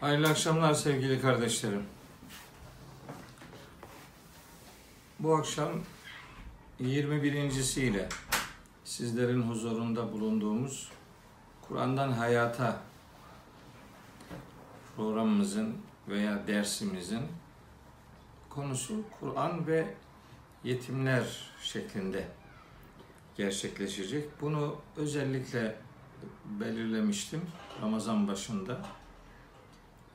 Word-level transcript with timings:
Hayırlı 0.00 0.28
akşamlar 0.28 0.74
sevgili 0.74 1.20
kardeşlerim. 1.20 1.82
Bu 5.20 5.36
akşam 5.36 5.70
21.siyle 6.80 8.08
sizlerin 8.84 9.42
huzurunda 9.42 10.12
bulunduğumuz 10.12 10.88
Kur'an'dan 11.62 12.12
Hayata 12.12 12.80
programımızın 14.96 15.76
veya 16.08 16.46
dersimizin 16.46 17.22
konusu 18.50 19.02
Kur'an 19.20 19.66
ve 19.66 19.94
yetimler 20.64 21.52
şeklinde 21.62 22.28
gerçekleşecek. 23.36 24.40
Bunu 24.40 24.76
özellikle 24.96 25.76
belirlemiştim 26.44 27.42
Ramazan 27.82 28.28
başında. 28.28 28.95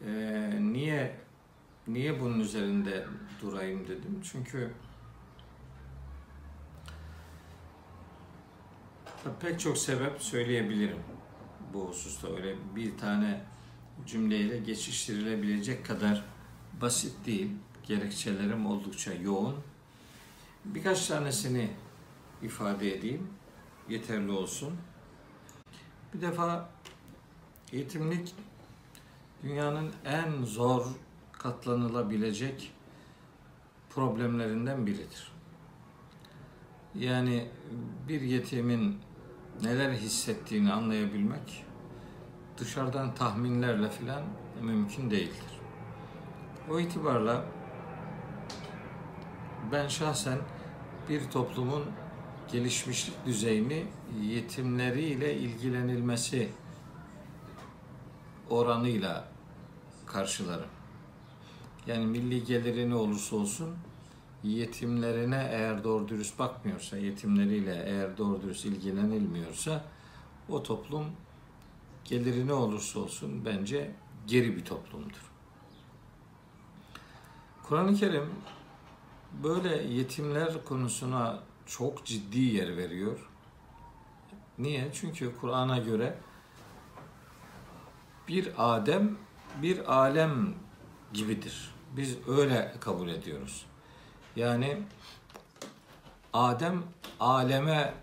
Ee, 0.08 0.52
niye 0.60 1.16
niye 1.88 2.20
bunun 2.20 2.40
üzerinde 2.40 3.06
durayım 3.42 3.88
dedim. 3.88 4.22
Çünkü 4.32 4.72
pek 9.40 9.60
çok 9.60 9.78
sebep 9.78 10.22
söyleyebilirim 10.22 11.00
bu 11.74 11.88
hususta. 11.90 12.36
Öyle 12.36 12.56
bir 12.76 12.98
tane 12.98 13.42
cümleyle 14.06 14.58
geçiştirilebilecek 14.58 15.86
kadar 15.86 16.24
basit 16.82 17.26
değil. 17.26 17.52
Gerekçelerim 17.84 18.66
oldukça 18.66 19.14
yoğun. 19.14 19.56
Birkaç 20.66 21.08
tanesini 21.08 21.70
ifade 22.42 22.98
edeyim. 22.98 23.28
Yeterli 23.90 24.32
olsun. 24.32 24.74
Bir 26.14 26.22
defa 26.22 26.70
eğitimlik 27.74 28.36
dünyanın 29.44 29.92
en 30.06 30.44
zor 30.44 30.86
katlanılabilecek 31.32 32.74
problemlerinden 33.90 34.88
biridir. 34.88 35.32
Yani 36.96 37.48
bir 38.08 38.22
yetimin 38.22 39.00
neler 39.64 39.92
hissettiğini 39.92 40.74
anlayabilmek 40.74 41.66
dışarıdan 42.58 43.16
tahminlerle 43.16 43.90
filan 43.90 44.24
mümkün 44.62 45.12
değildir. 45.12 45.60
O 46.70 46.80
itibarla 46.80 47.46
ben 49.72 49.88
şahsen 49.88 50.38
bir 51.10 51.30
toplumun 51.30 51.84
gelişmişlik 52.52 53.26
düzeyini 53.26 53.86
yetimleriyle 54.22 55.36
ilgilenilmesi 55.36 56.50
oranıyla 58.50 59.31
karşılarım. 60.14 60.70
Yani 61.88 62.06
milli 62.06 62.44
geliri 62.44 62.90
ne 62.90 62.96
olursa 62.96 63.36
olsun 63.36 63.76
yetimlerine 64.44 65.48
eğer 65.52 65.84
doğru 65.84 66.08
dürüst 66.08 66.40
bakmıyorsa, 66.40 66.98
yetimleriyle 66.98 67.84
eğer 67.86 68.18
doğru 68.18 68.42
dürüst 68.42 68.66
ilgilenilmiyorsa 68.66 69.86
o 70.50 70.64
toplum 70.64 71.06
geliri 72.06 72.48
ne 72.48 72.54
olursa 72.54 73.00
olsun 73.00 73.46
bence 73.46 73.92
geri 74.28 74.58
bir 74.58 74.66
toplumdur. 74.66 75.32
Kur'an-ı 77.64 77.96
Kerim 77.96 78.30
böyle 79.44 79.84
yetimler 79.84 80.66
konusuna 80.66 81.40
çok 81.66 82.06
ciddi 82.06 82.40
yer 82.40 82.78
veriyor. 82.78 83.30
Niye? 84.58 84.90
Çünkü 84.94 85.36
Kur'an'a 85.42 85.78
göre 85.78 86.18
bir 88.28 88.52
Adem 88.58 89.18
bir 89.62 89.94
alem 89.94 90.54
gibidir. 91.14 91.72
Biz 91.92 92.28
öyle 92.28 92.74
kabul 92.80 93.10
ediyoruz. 93.10 93.66
Yani 94.36 94.78
Adem 96.34 96.84
aleme 97.20 97.94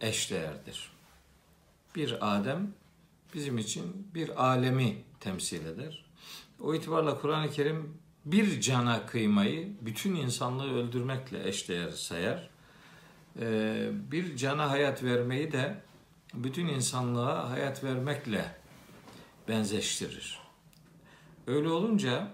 eşdeğerdir. 0.00 0.92
Bir 1.94 2.36
Adem 2.36 2.72
bizim 3.34 3.58
için 3.58 4.10
bir 4.14 4.44
alemi 4.44 5.02
temsil 5.20 5.66
eder. 5.66 6.04
O 6.60 6.74
itibarla 6.74 7.20
Kur'an-ı 7.20 7.50
Kerim 7.50 7.98
bir 8.24 8.60
cana 8.60 9.06
kıymayı 9.06 9.72
bütün 9.80 10.14
insanlığı 10.14 10.74
öldürmekle 10.74 11.48
eşdeğer 11.48 11.90
sayar. 11.90 12.50
Ee, 13.40 13.88
bir 13.92 14.36
cana 14.36 14.70
hayat 14.70 15.02
vermeyi 15.02 15.52
de 15.52 15.82
bütün 16.34 16.66
insanlığa 16.66 17.50
hayat 17.50 17.84
vermekle 17.84 18.56
benzeştirir. 19.48 20.47
Öyle 21.48 21.68
olunca 21.68 22.28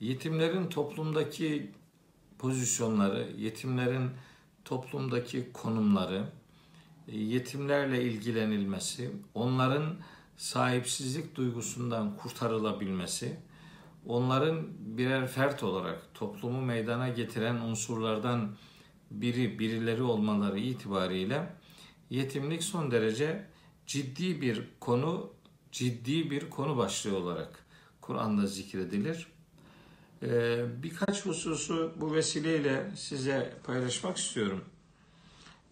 yetimlerin 0.00 0.66
toplumdaki 0.66 1.70
pozisyonları, 2.38 3.32
yetimlerin 3.36 4.10
toplumdaki 4.64 5.52
konumları, 5.52 6.24
yetimlerle 7.06 8.02
ilgilenilmesi, 8.04 9.10
onların 9.34 9.96
sahipsizlik 10.36 11.36
duygusundan 11.36 12.16
kurtarılabilmesi, 12.16 13.36
onların 14.06 14.66
birer 14.80 15.26
fert 15.26 15.62
olarak 15.62 16.14
toplumu 16.14 16.62
meydana 16.62 17.08
getiren 17.08 17.54
unsurlardan 17.54 18.56
biri, 19.10 19.58
birileri 19.58 20.02
olmaları 20.02 20.58
itibariyle 20.58 21.54
yetimlik 22.10 22.62
son 22.62 22.90
derece 22.90 23.46
ciddi 23.86 24.40
bir 24.42 24.64
konu, 24.80 25.32
ciddi 25.72 26.30
bir 26.30 26.50
konu 26.50 26.76
başlığı 26.76 27.16
olarak 27.16 27.67
Kur'an'da 28.08 28.46
zikredilir. 28.46 29.26
Ee, 30.22 30.64
birkaç 30.82 31.26
hususu 31.26 31.92
bu 31.96 32.14
vesileyle 32.14 32.90
size 32.96 33.56
paylaşmak 33.64 34.16
istiyorum. 34.16 34.64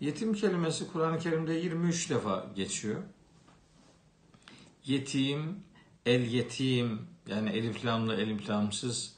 Yetim 0.01 0.35
kelimesi 0.35 0.93
Kur'an-ı 0.93 1.19
Kerim'de 1.19 1.53
23 1.53 2.11
defa 2.11 2.53
geçiyor. 2.57 3.03
Yetim, 4.85 5.57
el 6.07 6.27
yetim 6.27 7.01
yani 7.27 7.51
elif 7.51 7.85
lamlı 7.85 8.15
elif 8.15 8.51
lamsız 8.51 9.17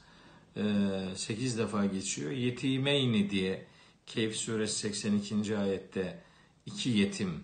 8 1.15 1.57
defa 1.57 1.85
geçiyor. 1.85 2.31
Yetimeyni 2.31 3.29
diye 3.29 3.65
Keyif 4.05 4.35
suresi 4.35 4.75
82. 4.75 5.57
ayette 5.57 6.23
iki 6.65 6.89
yetim 6.89 7.43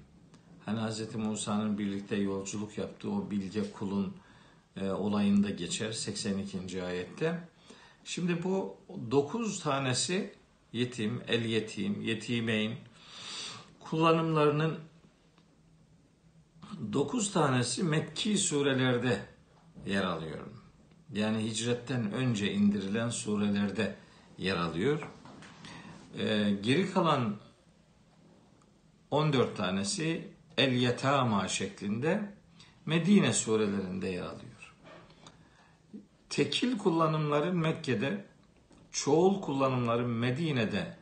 hani 0.65 0.79
Hz. 0.79 1.15
Musa'nın 1.15 1.77
birlikte 1.77 2.15
yolculuk 2.15 2.77
yaptığı 2.77 3.11
o 3.11 3.31
bilge 3.31 3.71
kulun 3.71 4.15
e, 4.81 4.89
olayında 4.89 5.49
geçer 5.49 5.91
82. 5.91 6.83
ayette. 6.83 7.39
Şimdi 8.03 8.43
bu 8.43 8.77
9 9.11 9.59
tanesi 9.59 10.33
yetim, 10.73 11.21
el 11.27 11.45
yetim, 11.45 12.01
yetimeyn 12.01 12.71
kullanımlarının 13.79 14.79
9 16.93 17.33
tanesi 17.33 17.83
Mekki 17.83 18.37
surelerde 18.37 19.25
yer 19.85 20.03
alıyor. 20.03 20.39
Yani 21.13 21.43
hicretten 21.43 22.11
önce 22.11 22.53
indirilen 22.53 23.09
surelerde 23.09 23.95
yer 24.37 24.55
alıyor. 24.55 25.07
Ee, 26.17 26.57
geri 26.63 26.91
kalan 26.91 27.35
14 29.11 29.57
tanesi 29.57 30.27
El 30.57 30.73
Yetama 30.73 31.47
şeklinde 31.47 32.35
Medine 32.85 33.33
surelerinde 33.33 34.07
yer 34.07 34.21
alıyor. 34.21 34.54
Tekil 36.35 36.77
kullanımların 36.77 37.57
Mekke'de, 37.57 38.25
çoğul 38.91 39.41
kullanımların 39.41 40.09
Medine'de, 40.09 40.97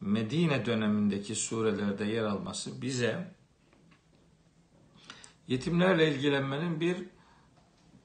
Medine 0.00 0.66
dönemindeki 0.66 1.34
surelerde 1.34 2.04
yer 2.04 2.24
alması 2.24 2.82
bize 2.82 3.34
yetimlerle 5.46 6.14
ilgilenmenin 6.14 6.80
bir 6.80 7.04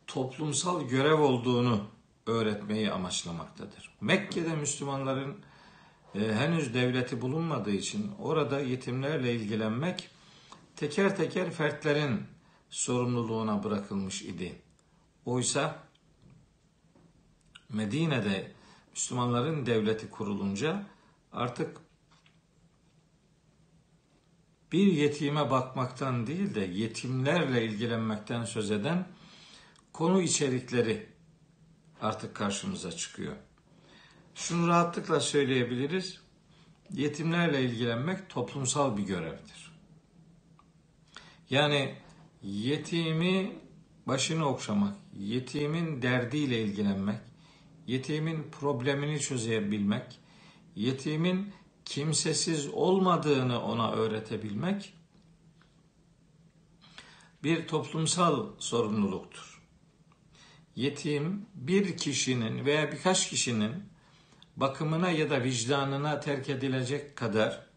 toplumsal 0.07 0.87
görev 0.87 1.19
olduğunu 1.19 1.85
öğretmeyi 2.27 2.91
amaçlamaktadır. 2.91 3.95
Mekke'de 4.01 4.55
Müslümanların 4.55 5.35
e, 6.15 6.19
henüz 6.19 6.73
devleti 6.73 7.21
bulunmadığı 7.21 7.71
için 7.71 8.11
orada 8.19 8.59
yetimlerle 8.59 9.35
ilgilenmek 9.35 10.09
teker 10.75 11.17
teker 11.17 11.51
fertlerin 11.51 12.21
sorumluluğuna 12.69 13.63
bırakılmış 13.63 14.21
idi. 14.21 14.61
Oysa 15.25 15.92
Medine'de 17.73 18.51
Müslümanların 18.91 19.65
devleti 19.65 20.09
kurulunca 20.09 20.83
artık 21.31 21.77
bir 24.71 24.93
yetime 24.93 25.51
bakmaktan 25.51 26.27
değil 26.27 26.55
de 26.55 26.59
yetimlerle 26.59 27.65
ilgilenmekten 27.65 28.45
söz 28.45 28.71
eden 28.71 29.07
konu 29.93 30.21
içerikleri 30.21 31.09
artık 32.01 32.35
karşımıza 32.35 32.91
çıkıyor. 32.91 33.35
Şunu 34.35 34.67
rahatlıkla 34.67 35.19
söyleyebiliriz. 35.19 36.21
Yetimlerle 36.91 37.63
ilgilenmek 37.63 38.29
toplumsal 38.29 38.97
bir 38.97 39.03
görevdir. 39.03 39.71
Yani 41.49 41.95
yetimi 42.43 43.51
başını 44.07 44.47
okşamak, 44.49 44.95
yetimin 45.19 46.01
derdiyle 46.01 46.63
ilgilenmek, 46.63 47.19
yetimin 47.87 48.51
problemini 48.51 49.19
çözebilmek, 49.19 50.19
yetimin 50.75 51.53
kimsesiz 51.85 52.67
olmadığını 52.67 53.63
ona 53.63 53.91
öğretebilmek 53.91 54.93
bir 57.43 57.67
toplumsal 57.67 58.47
sorumluluktur. 58.59 59.61
Yetim 60.75 61.45
bir 61.55 61.97
kişinin 61.97 62.65
veya 62.65 62.91
birkaç 62.91 63.29
kişinin 63.29 63.83
bakımına 64.57 65.09
ya 65.09 65.29
da 65.29 65.43
vicdanına 65.43 66.19
terk 66.19 66.49
edilecek 66.49 67.15
kadar 67.15 67.67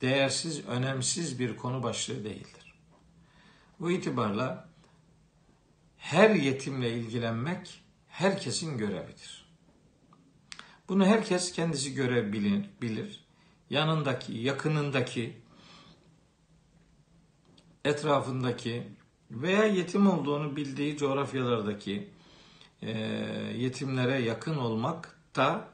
değersiz, 0.00 0.66
önemsiz 0.66 1.38
bir 1.38 1.56
konu 1.56 1.82
başlığı 1.82 2.24
değildir. 2.24 2.74
Bu 3.80 3.90
itibarla 3.90 4.68
her 5.96 6.30
yetimle 6.30 6.92
ilgilenmek 6.92 7.85
herkesin 8.16 8.78
görevidir. 8.78 9.46
Bunu 10.88 11.06
herkes 11.06 11.52
kendisi 11.52 11.94
görev 11.94 12.32
bilir, 12.32 12.70
bilir. 12.82 13.24
Yanındaki, 13.70 14.32
yakınındaki, 14.32 15.36
etrafındaki 17.84 18.88
veya 19.30 19.64
yetim 19.64 20.10
olduğunu 20.10 20.56
bildiği 20.56 20.96
coğrafyalardaki 20.96 22.10
e, 22.82 22.90
yetimlere 23.56 24.18
yakın 24.18 24.56
olmak 24.56 25.18
da 25.36 25.68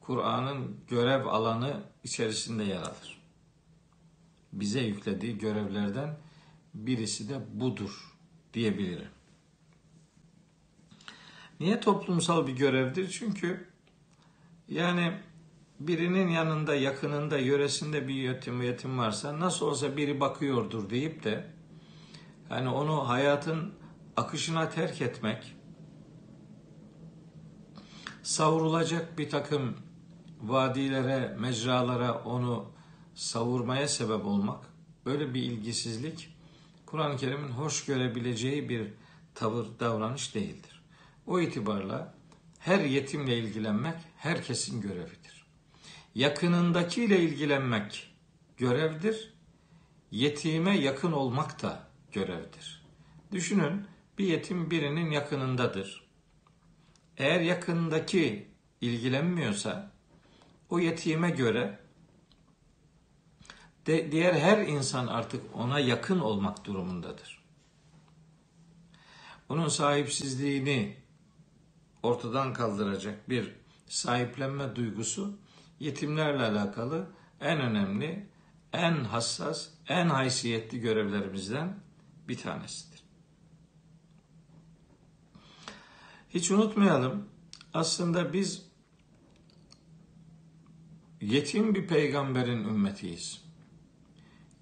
Kur'an'ın 0.00 0.76
görev 0.88 1.26
alanı 1.26 1.82
içerisinde 2.04 2.64
yer 2.64 2.82
alır. 2.82 3.22
Bize 4.52 4.80
yüklediği 4.80 5.38
görevlerden 5.38 6.18
birisi 6.74 7.28
de 7.28 7.60
budur 7.60 8.14
diyebilirim. 8.54 9.15
Niye 11.60 11.80
toplumsal 11.80 12.46
bir 12.46 12.52
görevdir? 12.52 13.10
Çünkü 13.10 13.68
yani 14.68 15.20
birinin 15.80 16.28
yanında, 16.28 16.74
yakınında, 16.74 17.38
yöresinde 17.38 18.08
bir 18.08 18.14
yetim, 18.14 18.62
yetim 18.62 18.98
varsa 18.98 19.40
nasıl 19.40 19.66
olsa 19.66 19.96
biri 19.96 20.20
bakıyordur 20.20 20.90
deyip 20.90 21.24
de 21.24 21.46
yani 22.50 22.68
onu 22.68 23.08
hayatın 23.08 23.72
akışına 24.16 24.70
terk 24.70 25.02
etmek, 25.02 25.56
savrulacak 28.22 29.18
bir 29.18 29.30
takım 29.30 29.76
vadilere, 30.42 31.36
mecralara 31.40 32.24
onu 32.24 32.72
savurmaya 33.14 33.88
sebep 33.88 34.26
olmak, 34.26 34.66
böyle 35.06 35.34
bir 35.34 35.42
ilgisizlik 35.42 36.36
Kur'an-ı 36.86 37.16
Kerim'in 37.16 37.48
hoş 37.48 37.84
görebileceği 37.84 38.68
bir 38.68 38.92
tavır, 39.34 39.66
davranış 39.80 40.34
değildir. 40.34 40.75
O 41.26 41.40
itibarla 41.40 42.14
her 42.58 42.80
yetimle 42.80 43.38
ilgilenmek 43.38 43.96
herkesin 44.16 44.80
görevidir. 44.80 45.46
Yakınındakiyle 46.14 47.20
ilgilenmek 47.20 48.16
görevdir. 48.56 49.34
Yetime 50.10 50.78
yakın 50.78 51.12
olmak 51.12 51.62
da 51.62 51.88
görevdir. 52.12 52.86
Düşünün 53.32 53.86
bir 54.18 54.24
yetim 54.24 54.70
birinin 54.70 55.10
yakınındadır. 55.10 56.06
Eğer 57.16 57.40
yakındaki 57.40 58.48
ilgilenmiyorsa 58.80 59.92
o 60.70 60.78
yetime 60.78 61.30
göre 61.30 61.78
de 63.86 64.12
diğer 64.12 64.34
her 64.34 64.58
insan 64.58 65.06
artık 65.06 65.56
ona 65.56 65.80
yakın 65.80 66.18
olmak 66.18 66.64
durumundadır. 66.64 67.42
Onun 69.48 69.68
sahipsizliğini 69.68 70.96
ortadan 72.06 72.52
kaldıracak 72.52 73.28
bir 73.30 73.52
sahiplenme 73.86 74.76
duygusu 74.76 75.38
yetimlerle 75.80 76.42
alakalı 76.42 77.06
en 77.40 77.60
önemli, 77.60 78.26
en 78.72 79.04
hassas, 79.04 79.68
en 79.88 80.08
haysiyetli 80.08 80.80
görevlerimizden 80.80 81.76
bir 82.28 82.38
tanesidir. 82.38 83.02
Hiç 86.30 86.50
unutmayalım 86.50 87.28
aslında 87.74 88.32
biz 88.32 88.66
yetim 91.20 91.74
bir 91.74 91.86
peygamberin 91.86 92.64
ümmetiyiz. 92.64 93.44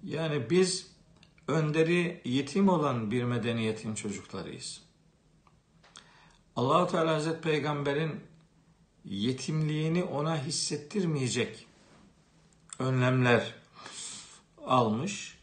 Yani 0.03 0.49
biz 0.49 0.95
önderi 1.47 2.21
yetim 2.25 2.69
olan 2.69 3.11
bir 3.11 3.23
medeniyetin 3.23 3.95
çocuklarıyız. 3.95 4.81
Allahu 6.55 6.91
Teala 6.91 7.13
Hazreti 7.13 7.41
Peygamber'in 7.41 8.19
yetimliğini 9.05 10.03
ona 10.03 10.43
hissettirmeyecek 10.43 11.67
önlemler 12.79 13.53
almış. 14.65 15.37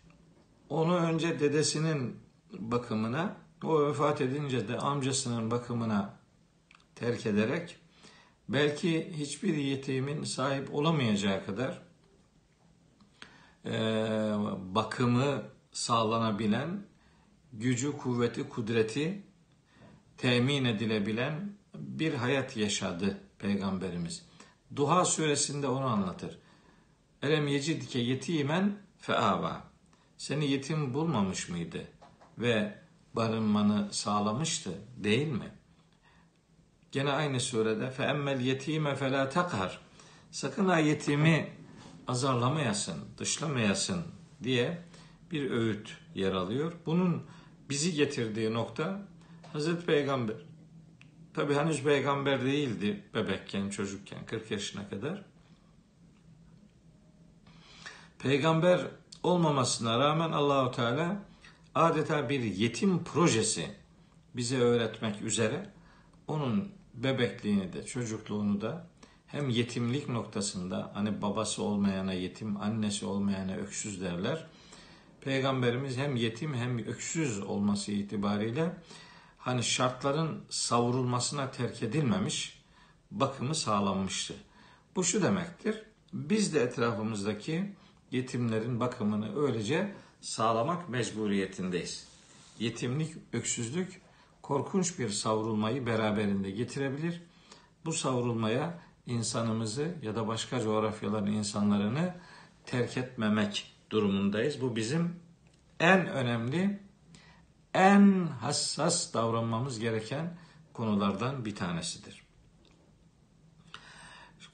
Onu 0.69 0.97
önce 0.97 1.41
dedesinin 1.41 2.21
bakımına, 2.53 3.37
o 3.65 3.87
vefat 3.87 4.21
edince 4.21 4.69
de 4.69 4.79
amcasının 4.79 5.51
bakımına 5.51 6.15
terk 6.95 7.27
ederek 7.27 7.77
belki 8.49 9.13
hiçbir 9.13 9.55
yetimin 9.55 10.25
sahip 10.25 10.75
olamayacağı 10.75 11.47
kadar 11.47 11.83
e, 13.65 13.73
bakımı 14.75 15.43
sağlanabilen 15.73 16.87
gücü, 17.53 17.99
kuvveti, 17.99 18.49
kudreti 18.49 19.23
temin 20.23 20.65
edilebilen 20.65 21.53
bir 21.75 22.15
hayat 22.15 22.57
yaşadı 22.57 23.19
Peygamberimiz. 23.39 24.27
Duha 24.77 25.05
suresinde 25.05 25.69
onu 25.69 25.87
anlatır. 25.87 26.39
Elem 27.23 27.49
yecidike 27.49 27.99
yetimen 27.99 28.79
feava. 28.99 29.65
Seni 30.17 30.51
yetim 30.51 30.95
bulmamış 30.95 31.49
mıydı 31.49 31.85
ve 32.39 32.79
barınmanı 33.15 33.89
sağlamıştı 33.93 34.71
değil 34.97 35.29
mi? 35.29 35.51
Gene 36.93 37.11
aynı 37.11 37.41
surede 37.41 37.91
fe 37.91 38.03
emmel 38.03 38.41
yetime 38.41 38.95
fe 38.95 39.13
la 39.13 39.29
takar. 39.29 39.81
Sakın 40.31 40.69
ha 40.69 40.79
yetimi 40.79 41.51
azarlamayasın, 42.07 42.99
dışlamayasın 43.19 44.03
diye 44.43 44.83
bir 45.31 45.51
öğüt 45.51 45.97
yer 46.15 46.33
alıyor. 46.33 46.73
Bunun 46.87 47.23
bizi 47.71 47.95
getirdiği 47.95 48.55
nokta 48.55 49.12
Hazreti 49.53 49.87
Peygamber 49.87 50.37
tabi 51.35 51.55
henüz 51.55 51.83
peygamber 51.83 52.45
değildi 52.45 53.05
bebekken, 53.15 53.71
çocukken 53.71 54.27
40 54.27 54.51
yaşına 54.51 54.89
kadar. 54.89 55.25
Peygamber 58.19 58.81
olmamasına 59.23 59.99
rağmen 59.99 60.33
Allahu 60.33 60.71
Teala 60.71 61.23
adeta 61.75 62.29
bir 62.29 62.41
yetim 62.41 63.05
projesi 63.05 63.67
bize 64.37 64.59
öğretmek 64.59 65.23
üzere 65.23 65.71
onun 66.29 66.73
bebekliğini 66.95 67.73
de 67.73 67.87
çocukluğunu 67.87 68.61
da 68.61 68.87
hem 69.27 69.49
yetimlik 69.49 70.09
noktasında 70.09 70.91
hani 70.95 71.23
babası 71.23 71.63
olmayana 71.63 72.13
yetim, 72.13 72.57
annesi 72.57 73.07
olmayana 73.07 73.55
öksüz 73.55 74.01
derler. 74.01 74.47
Peygamberimiz 75.21 75.97
hem 75.97 76.17
yetim 76.17 76.55
hem 76.55 76.79
öksüz 76.79 77.41
olması 77.41 77.93
itibariyle 77.93 78.73
hani 79.43 79.63
şartların 79.63 80.45
savrulmasına 80.51 81.51
terk 81.51 81.83
edilmemiş, 81.83 82.63
bakımı 83.11 83.55
sağlanmıştı. 83.55 84.35
Bu 84.97 85.05
şu 85.05 85.23
demektir. 85.23 85.83
Biz 86.13 86.55
de 86.55 86.61
etrafımızdaki 86.61 87.73
yetimlerin 88.11 88.81
bakımını 88.81 89.43
öylece 89.43 89.95
sağlamak 90.21 90.89
mecburiyetindeyiz. 90.89 92.09
Yetimlik, 92.59 93.15
öksüzlük 93.33 94.01
korkunç 94.43 94.99
bir 94.99 95.09
savrulmayı 95.09 95.87
beraberinde 95.87 96.51
getirebilir. 96.51 97.23
Bu 97.85 97.93
savrulmaya 97.93 98.79
insanımızı 99.07 99.95
ya 100.03 100.17
da 100.17 100.29
başka 100.29 100.61
coğrafyaların 100.61 101.33
insanlarını 101.33 102.15
terk 102.67 102.97
etmemek 102.97 103.73
durumundayız. 103.91 104.61
Bu 104.61 104.77
bizim 104.77 105.17
en 105.81 106.07
önemli, 106.07 106.81
en 107.75 108.27
hassas 108.27 109.15
davranmamız 109.15 109.79
gereken 109.79 110.37
konulardan 110.73 111.45
bir 111.45 111.55
tanesidir. 111.55 112.23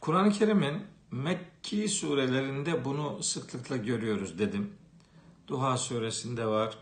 Kur'an-ı 0.00 0.32
Kerim'in 0.32 0.82
Mekki 1.10 1.88
surelerinde 1.88 2.84
bunu 2.84 3.22
sıklıkla 3.22 3.76
görüyoruz 3.76 4.38
dedim. 4.38 4.72
Duha 5.48 5.76
suresinde 5.76 6.46
var, 6.46 6.78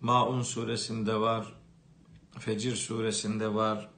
Maun 0.00 0.42
suresinde 0.42 1.20
var, 1.20 1.54
Fecir 2.38 2.76
suresinde 2.76 3.54
var, 3.54 3.88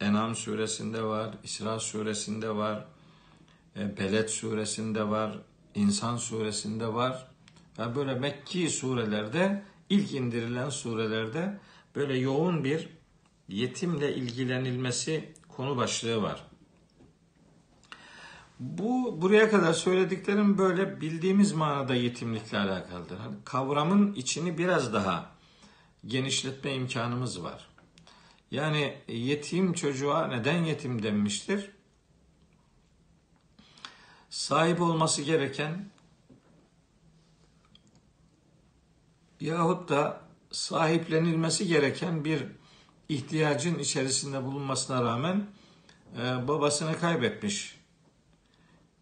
Enam 0.00 0.36
suresinde 0.36 1.02
var, 1.02 1.34
İsra 1.44 1.80
suresinde 1.80 2.56
var, 2.56 2.84
e, 3.76 3.96
Beled 3.96 4.28
suresinde 4.28 5.08
var, 5.08 5.38
İnsan 5.74 6.16
suresinde 6.16 6.94
var. 6.94 7.28
Ve 7.78 7.94
böyle 7.94 8.14
Mekki 8.14 8.70
surelerde 8.70 9.62
ilk 9.90 10.14
indirilen 10.14 10.70
surelerde 10.70 11.58
böyle 11.96 12.18
yoğun 12.18 12.64
bir 12.64 12.88
yetimle 13.48 14.14
ilgilenilmesi 14.14 15.32
konu 15.48 15.76
başlığı 15.76 16.22
var. 16.22 16.44
Bu 18.60 19.22
buraya 19.22 19.50
kadar 19.50 19.72
söylediklerim 19.72 20.58
böyle 20.58 21.00
bildiğimiz 21.00 21.52
manada 21.52 21.94
yetimlikle 21.94 22.58
alakalıdır. 22.58 23.18
Hani 23.18 23.36
kavramın 23.44 24.12
içini 24.14 24.58
biraz 24.58 24.92
daha 24.92 25.30
genişletme 26.06 26.74
imkanımız 26.74 27.44
var. 27.44 27.68
Yani 28.50 28.98
yetim 29.08 29.72
çocuğa 29.72 30.26
neden 30.26 30.64
yetim 30.64 31.02
denmiştir? 31.02 31.70
Sahip 34.30 34.80
olması 34.80 35.22
gereken 35.22 35.90
yahut 39.40 39.88
da 39.88 40.20
sahiplenilmesi 40.50 41.66
gereken 41.66 42.24
bir 42.24 42.46
ihtiyacın 43.08 43.78
içerisinde 43.78 44.44
bulunmasına 44.44 45.04
rağmen 45.04 45.46
e, 46.16 46.48
babasını 46.48 46.98
kaybetmiş. 46.98 47.78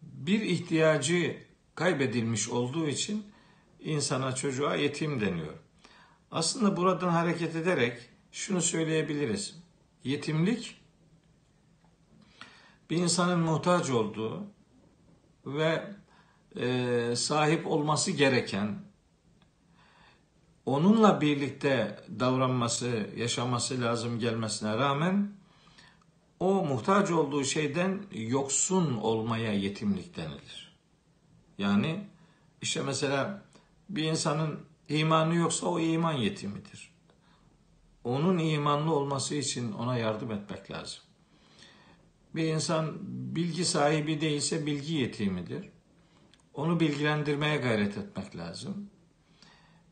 Bir 0.01 0.41
ihtiyacı 0.41 1.37
kaybedilmiş 1.75 2.49
olduğu 2.49 2.87
için 2.87 3.25
insana 3.79 4.35
çocuğa 4.35 4.75
yetim 4.75 5.21
deniyor. 5.21 5.53
Aslında 6.31 6.77
buradan 6.77 7.09
hareket 7.09 7.55
ederek 7.55 8.09
şunu 8.31 8.61
söyleyebiliriz. 8.61 9.59
Yetimlik 10.03 10.81
bir 12.89 12.97
insanın 12.97 13.39
muhtaç 13.39 13.89
olduğu 13.89 14.43
ve 15.45 15.95
e, 16.55 17.13
sahip 17.15 17.67
olması 17.67 18.11
gereken 18.11 18.86
onunla 20.67 21.21
birlikte 21.21 21.99
davranması, 22.19 23.09
yaşaması 23.17 23.81
lazım 23.81 24.19
gelmesine 24.19 24.77
rağmen 24.77 25.31
o 26.39 26.65
muhtaç 26.65 27.11
olduğu 27.11 27.43
şeyden 27.43 28.01
yoksun 28.11 28.97
olmaya 28.97 29.53
yetimlik 29.53 30.17
denilir. 30.17 30.77
Yani 31.57 32.07
işte 32.61 32.81
mesela 32.81 33.43
bir 33.89 34.03
insanın 34.03 34.59
imanı 34.89 35.35
yoksa 35.35 35.67
o 35.67 35.79
iman 35.79 36.13
yetimidir. 36.13 36.91
Onun 38.03 38.37
imanlı 38.37 38.95
olması 38.95 39.35
için 39.35 39.71
ona 39.71 39.97
yardım 39.97 40.31
etmek 40.31 40.71
lazım. 40.71 40.99
Bir 42.35 42.43
insan 42.43 42.97
bilgi 43.35 43.65
sahibi 43.65 44.21
değilse 44.21 44.65
bilgi 44.65 44.93
yetimidir. 44.93 45.69
Onu 46.53 46.79
bilgilendirmeye 46.79 47.57
gayret 47.57 47.97
etmek 47.97 48.35
lazım. 48.35 48.89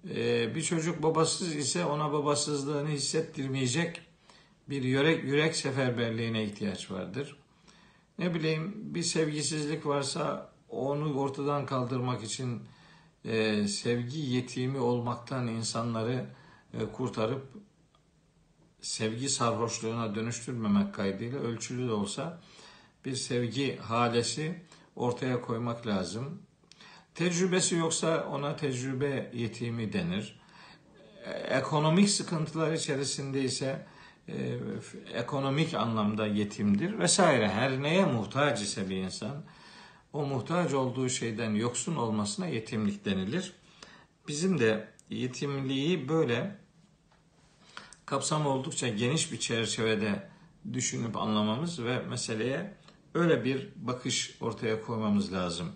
Ee, 0.10 0.56
bir 0.56 0.62
çocuk 0.62 1.04
babasız 1.04 1.56
ise 1.56 1.86
ona 1.86 2.14
babasızlığını 2.14 2.90
hissettirmeyecek 2.90 4.02
bir 4.70 4.84
yürek, 4.84 5.24
yürek 5.24 5.56
seferberliğine 5.56 6.44
ihtiyaç 6.44 6.92
vardır. 6.92 7.38
Ne 8.20 8.34
bileyim 8.34 8.74
bir 8.76 9.04
sevgisizlik 9.04 9.86
varsa 9.86 10.52
onu 10.70 11.20
ortadan 11.20 11.66
kaldırmak 11.66 12.24
için 12.24 12.64
e, 13.26 13.68
sevgi 13.68 14.20
yetimi 14.20 14.80
olmaktan 14.80 15.48
insanları 15.48 16.26
e, 16.74 16.86
kurtarıp 16.86 17.46
sevgi 18.82 19.30
sarhoşluğuna 19.30 20.16
dönüştürmemek 20.16 20.94
kaydıyla 20.94 21.40
ölçülü 21.40 21.88
de 21.88 21.92
olsa 21.92 22.42
bir 23.06 23.16
sevgi 23.16 23.78
halesi 23.78 24.62
ortaya 24.96 25.42
koymak 25.42 25.88
lazım. 25.88 26.42
Tecrübesi 27.16 27.76
yoksa 27.76 28.28
ona 28.32 28.56
tecrübe 28.56 29.32
yetimi 29.34 29.94
denir. 29.94 30.40
Ekonomik 31.50 32.10
sıkıntılar 32.10 32.74
içerisinde 32.74 33.44
ise 33.44 33.86
e, 34.28 34.60
ekonomik 35.14 35.74
anlamda 35.74 36.28
yetimdir 36.28 37.00
vesaire. 37.00 37.50
Her 37.50 37.84
neye 37.84 38.06
muhtaç 38.06 38.62
ise 38.62 38.90
bir 38.90 38.96
insan 38.96 39.44
o 40.14 40.26
muhtaç 40.26 40.74
olduğu 40.74 41.10
şeyden 41.10 41.52
yoksun 41.52 41.96
olmasına 41.96 42.48
yetimlik 42.48 43.06
denilir. 43.06 43.54
Bizim 44.28 44.60
de 44.60 44.88
yetimliği 45.10 46.10
böyle 46.10 46.56
kapsam 48.06 48.46
oldukça 48.46 48.88
geniş 48.88 49.32
bir 49.32 49.40
çerçevede 49.40 50.30
düşünüp 50.74 51.18
anlamamız 51.18 51.84
ve 51.84 52.00
meseleye 52.00 52.74
öyle 53.14 53.44
bir 53.46 53.70
bakış 53.76 54.38
ortaya 54.42 54.82
koymamız 54.82 55.34
lazım. 55.34 55.72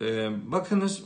Ee, 0.00 0.30
bakınız 0.52 1.02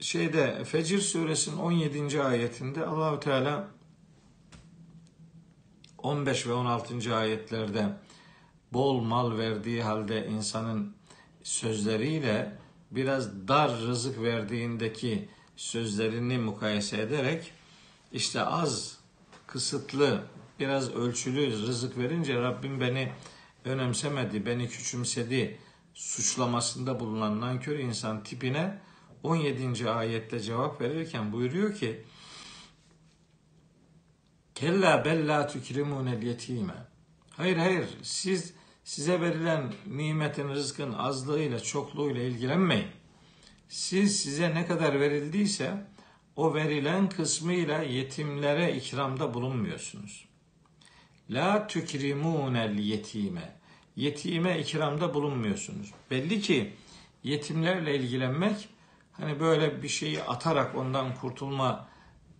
şeyde 0.00 0.64
Fecir 0.64 1.00
suresinin 1.00 1.56
17. 1.56 2.22
ayetinde 2.22 2.86
Allahu 2.86 3.20
Teala 3.20 3.68
15 5.98 6.46
ve 6.46 6.52
16. 6.52 7.16
ayetlerde 7.16 7.88
bol 8.72 9.00
mal 9.00 9.38
verdiği 9.38 9.82
halde 9.82 10.26
insanın 10.26 10.94
sözleriyle 11.42 12.58
biraz 12.90 13.48
dar 13.48 13.80
rızık 13.80 14.22
verdiğindeki 14.22 15.28
sözlerini 15.56 16.38
mukayese 16.38 17.00
ederek 17.00 17.52
işte 18.12 18.42
az, 18.42 18.98
kısıtlı, 19.46 20.24
biraz 20.60 20.94
ölçülü 20.94 21.52
rızık 21.66 21.98
verince 21.98 22.40
Rabbim 22.40 22.80
beni 22.80 23.12
önemsemedi, 23.64 24.46
beni 24.46 24.68
küçümsedi 24.68 25.58
suçlamasında 25.94 27.00
bulunan 27.00 27.40
nankör 27.40 27.78
insan 27.78 28.22
tipine 28.22 28.80
17. 29.22 29.90
ayette 29.90 30.40
cevap 30.40 30.80
verirken 30.80 31.32
buyuruyor 31.32 31.74
ki 31.74 32.04
Kella 34.54 35.04
bella 35.04 35.46
tükrimunel 35.46 36.22
yetime. 36.22 36.74
Hayır 37.30 37.56
hayır 37.56 37.86
siz 38.02 38.54
size 38.84 39.20
verilen 39.20 39.72
nimetin 39.86 40.48
rızkın 40.48 40.92
azlığıyla 40.92 41.60
çokluğuyla 41.60 42.22
ilgilenmeyin. 42.22 42.88
Siz 43.68 44.20
size 44.20 44.54
ne 44.54 44.66
kadar 44.66 45.00
verildiyse 45.00 45.86
o 46.36 46.54
verilen 46.54 47.08
kısmıyla 47.08 47.82
yetimlere 47.82 48.76
ikramda 48.76 49.34
bulunmuyorsunuz. 49.34 50.28
La 51.30 51.66
tükrimunel 51.66 52.78
yetime. 52.78 53.56
Yetime 53.96 54.60
ikramda 54.60 55.14
bulunmuyorsunuz. 55.14 55.90
Belli 56.10 56.40
ki 56.40 56.72
yetimlerle 57.22 57.96
ilgilenmek 57.96 58.68
hani 59.12 59.40
böyle 59.40 59.82
bir 59.82 59.88
şeyi 59.88 60.22
atarak 60.22 60.74
ondan 60.74 61.14
kurtulma 61.14 61.88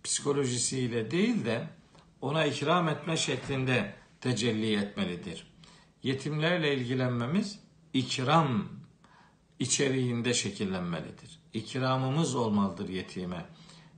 psikolojisiyle 0.03 1.11
değil 1.11 1.45
de 1.45 1.67
ona 2.21 2.45
ikram 2.45 2.89
etme 2.89 3.17
şeklinde 3.17 3.93
tecelli 4.21 4.75
etmelidir. 4.75 5.47
Yetimlerle 6.03 6.75
ilgilenmemiz 6.75 7.59
ikram 7.93 8.67
içeriğinde 9.59 10.33
şekillenmelidir. 10.33 11.39
İkramımız 11.53 12.35
olmalıdır 12.35 12.89
yetime. 12.89 13.45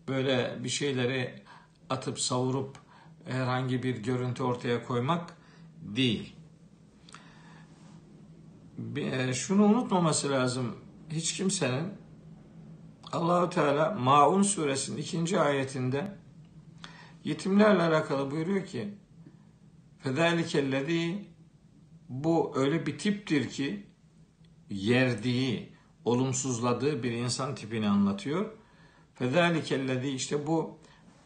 Böyle 0.08 0.58
bir 0.64 0.70
şeyleri 0.70 1.44
atıp 1.90 2.20
savurup 2.20 2.78
herhangi 3.26 3.84
bir 3.84 3.98
görüntü 3.98 4.44
ortaya 4.44 4.84
koymak 4.84 5.38
değil. 5.82 6.37
E, 8.96 9.34
şunu 9.34 9.64
unutmaması 9.66 10.32
lazım. 10.32 10.76
Hiç 11.10 11.34
kimsenin 11.34 11.94
Allahu 13.12 13.50
Teala 13.50 13.92
Maun 13.92 14.42
suresinin 14.42 14.98
ikinci 14.98 15.40
ayetinde 15.40 16.18
yetimlerle 17.24 17.82
alakalı 17.82 18.32
buyuruyor 18.32 18.66
ki 18.66 18.98
Fedâlikellezî 20.00 21.28
bu 22.10 22.54
öyle 22.56 22.86
bir 22.86 22.98
tiptir 22.98 23.50
ki 23.50 23.86
yerdiği, 24.70 25.74
olumsuzladığı 26.06 27.04
bir 27.04 27.12
insan 27.12 27.56
tipini 27.56 27.90
anlatıyor. 27.90 28.52
Fedâlikellezî 29.16 30.10
işte 30.10 30.48
bu 30.48 30.80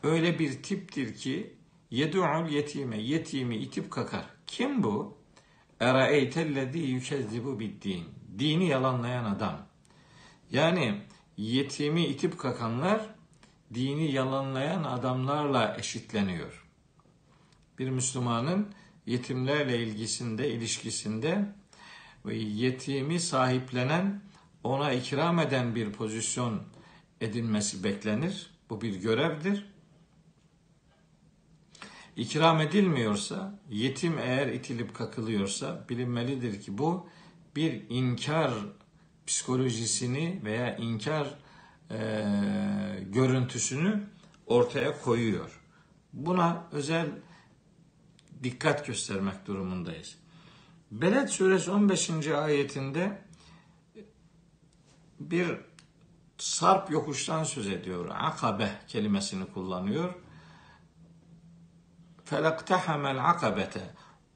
öyle 0.04 0.40
bir 0.40 0.64
tiptir 0.64 1.16
ki 1.16 1.56
yed'ul 1.92 2.50
yetime, 2.50 2.98
yetimi 2.98 3.56
itip 3.56 3.92
kakar. 3.92 4.26
Kim 4.48 4.84
bu? 4.84 5.21
Eraeytellezî 5.82 6.80
yükezzibu 6.80 7.60
biddin. 7.60 8.06
Dini 8.40 8.68
yalanlayan 8.68 9.24
adam. 9.24 9.58
Yani 10.52 11.02
yetimi 11.38 12.06
itip 12.06 12.40
kakanlar 12.40 13.02
dini 13.74 14.12
yalanlayan 14.12 14.84
adamlarla 14.84 15.78
eşitleniyor. 15.80 16.66
Bir 17.80 17.90
Müslümanın 17.90 18.68
yetimlerle 19.06 19.84
ilgisinde, 19.84 20.50
ilişkisinde 20.52 21.46
ve 22.26 22.36
yetimi 22.36 23.20
sahiplenen, 23.20 24.22
ona 24.64 24.94
ikram 24.94 25.40
eden 25.40 25.76
bir 25.76 25.92
pozisyon 25.92 26.62
edinmesi 27.22 27.84
beklenir. 27.84 28.50
Bu 28.70 28.82
bir 28.82 28.96
görevdir. 28.96 29.71
İkram 32.16 32.62
edilmiyorsa, 32.62 33.60
yetim 33.70 34.18
eğer 34.20 34.48
itilip 34.48 34.96
kakılıyorsa 34.96 35.86
bilinmelidir 35.90 36.62
ki 36.62 36.78
bu 36.78 37.10
bir 37.56 37.84
inkar 37.90 38.54
psikolojisini 39.28 40.42
veya 40.44 40.76
inkar 40.78 41.28
e, 41.92 42.00
görüntüsünü 43.02 44.04
ortaya 44.48 45.02
koyuyor. 45.02 45.62
Buna 46.14 46.68
özel 46.72 47.08
dikkat 48.44 48.88
göstermek 48.88 49.48
durumundayız. 49.48 50.16
Beled 50.92 51.28
suresi 51.28 51.72
15. 51.72 52.28
ayetinde 52.28 53.22
bir 55.20 55.58
sarp 56.38 56.92
yokuştan 56.92 57.44
söz 57.44 57.68
ediyor. 57.68 58.10
Akabe 58.14 58.72
kelimesini 58.88 59.46
kullanıyor. 59.46 60.14
Felaktahamel 62.32 63.30
akabete. 63.30 63.82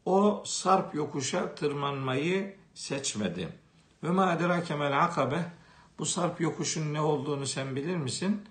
O 0.06 0.44
sarp 0.46 0.96
yokuşa 0.96 1.56
tırmanmayı 1.56 2.56
seçmedi. 2.74 3.50
Ve 4.04 4.10
ma 4.10 4.34
edrakemel 4.34 5.04
akabe. 5.04 5.46
Bu 6.00 6.06
sarp 6.06 6.42
yokuşun 6.42 6.94
ne 6.94 7.02
olduğunu 7.02 7.48
sen 7.48 7.76
bilir 7.76 7.96
misin? 7.96 8.42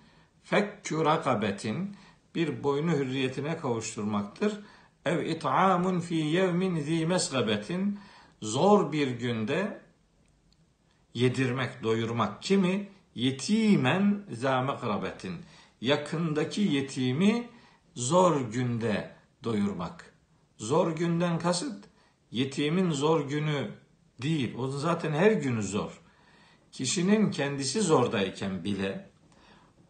Fekkü 0.43 1.05
rakabetin 1.05 1.95
bir 2.35 2.63
boynu 2.63 2.91
hürriyetine 2.91 3.57
kavuşturmaktır. 3.57 4.59
Ev 5.05 5.25
it'amun 5.25 5.99
fi 5.99 6.15
yevmin 6.15 6.79
zi 6.79 7.05
mesgabetin 7.05 7.99
zor 8.41 8.91
bir 8.91 9.07
günde 9.07 9.81
yedirmek, 11.13 11.83
doyurmak 11.83 12.43
kimi? 12.43 12.89
Yetimen 13.15 14.23
mekrabetin. 14.65 15.35
Yakındaki 15.81 16.61
yetimi 16.61 17.49
zor 17.95 18.41
günde 18.41 19.14
doyurmak. 19.45 20.13
Zor 20.57 20.95
günden 20.95 21.39
kasıt 21.39 21.85
yetimin 22.31 22.91
zor 22.91 23.29
günü 23.29 23.71
değil. 24.21 24.55
O 24.57 24.67
zaten 24.67 25.11
her 25.11 25.31
günü 25.31 25.63
zor. 25.63 26.01
Kişinin 26.71 27.31
kendisi 27.31 27.81
zordayken 27.81 28.63
bile 28.63 29.09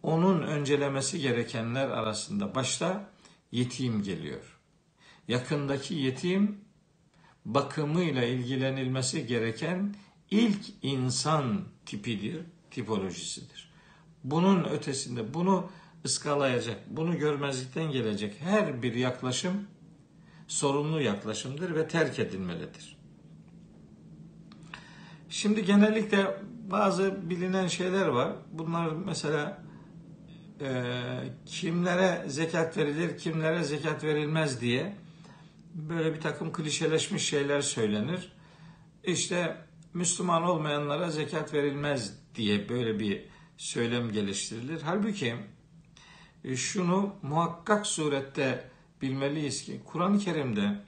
onun 0.03 0.41
öncelemesi 0.41 1.19
gerekenler 1.19 1.89
arasında 1.89 2.55
başta 2.55 3.09
yetim 3.51 4.03
geliyor. 4.03 4.59
Yakındaki 5.27 5.93
yetim 5.93 6.61
bakımıyla 7.45 8.23
ilgilenilmesi 8.23 9.27
gereken 9.27 9.95
ilk 10.31 10.65
insan 10.81 11.63
tipidir, 11.85 12.41
tipolojisidir. 12.71 13.71
Bunun 14.23 14.63
ötesinde 14.63 15.33
bunu 15.33 15.69
ıskalayacak, 16.05 16.79
bunu 16.87 17.17
görmezlikten 17.17 17.91
gelecek 17.91 18.41
her 18.41 18.83
bir 18.83 18.93
yaklaşım 18.93 19.67
sorumlu 20.47 21.01
yaklaşımdır 21.01 21.75
ve 21.75 21.87
terk 21.87 22.19
edilmelidir. 22.19 22.97
Şimdi 25.29 25.65
genellikle 25.65 26.37
bazı 26.71 27.29
bilinen 27.29 27.67
şeyler 27.67 28.07
var. 28.07 28.31
Bunlar 28.51 28.91
mesela 28.91 29.63
e, 30.61 30.83
kimlere 31.45 32.29
zekat 32.29 32.77
verilir, 32.77 33.17
kimlere 33.17 33.63
zekat 33.63 34.03
verilmez 34.03 34.61
diye 34.61 34.95
böyle 35.73 36.13
bir 36.13 36.21
takım 36.21 36.53
klişeleşmiş 36.53 37.29
şeyler 37.29 37.61
söylenir. 37.61 38.31
İşte 39.03 39.57
Müslüman 39.93 40.43
olmayanlara 40.43 41.11
zekat 41.11 41.53
verilmez 41.53 42.13
diye 42.35 42.69
böyle 42.69 42.99
bir 42.99 43.25
söylem 43.57 44.11
geliştirilir. 44.11 44.81
Halbuki 44.81 45.35
şunu 46.55 47.15
muhakkak 47.21 47.87
surette 47.87 48.69
bilmeliyiz 49.01 49.63
ki 49.63 49.81
Kur'an-ı 49.85 50.19
Kerim'de 50.19 50.79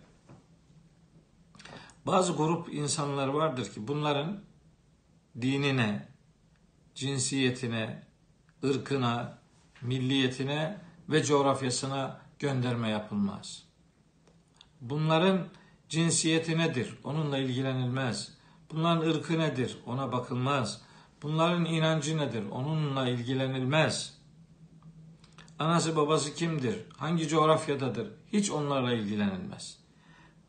bazı 2.05 2.33
grup 2.33 2.73
insanlar 2.73 3.27
vardır 3.27 3.73
ki 3.73 3.87
bunların 3.87 4.39
dinine, 5.41 6.07
cinsiyetine, 6.95 8.03
ırkına, 8.63 9.37
milliyetine 9.81 10.77
ve 11.09 11.23
coğrafyasına 11.23 12.21
gönderme 12.39 12.89
yapılmaz. 12.89 13.63
Bunların 14.81 15.47
cinsiyeti 15.89 16.57
nedir? 16.57 16.93
Onunla 17.03 17.37
ilgilenilmez. 17.37 18.37
Bunların 18.71 19.09
ırkı 19.09 19.39
nedir? 19.39 19.77
Ona 19.85 20.11
bakılmaz. 20.11 20.81
Bunların 21.23 21.65
inancı 21.65 22.17
nedir? 22.17 22.43
Onunla 22.51 23.07
ilgilenilmez. 23.07 24.17
Anası 25.59 25.95
babası 25.95 26.35
kimdir? 26.35 26.85
Hangi 26.97 27.27
coğrafyadadır? 27.27 28.11
Hiç 28.33 28.51
onlarla 28.51 28.93
ilgilenilmez. 28.93 29.79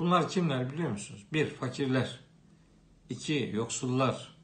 Bunlar 0.01 0.29
kimler 0.29 0.73
biliyor 0.73 0.91
musunuz? 0.91 1.27
Bir, 1.33 1.51
fakirler. 1.51 2.21
iki 3.11 3.51
yoksullar. 3.55 4.39